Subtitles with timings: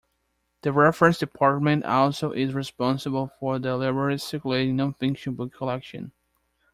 [0.63, 6.11] The Reference Department also is responsible for the library's circulating non-fiction book collection.